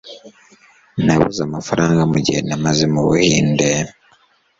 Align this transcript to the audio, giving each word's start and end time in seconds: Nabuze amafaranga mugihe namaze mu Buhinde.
Nabuze 1.05 1.39
amafaranga 1.49 2.01
mugihe 2.11 2.39
namaze 2.47 2.85
mu 2.93 3.01
Buhinde. 3.07 3.69